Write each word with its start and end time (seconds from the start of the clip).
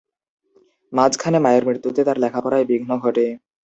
মাঝখানে 0.93 1.37
মায়ের 1.39 1.63
মৃত্যুতে 1.67 2.01
তার 2.07 2.17
লেখাপড়ায় 2.23 2.67
বিঘ্ন 2.69 2.89
ঘটে। 2.97 3.25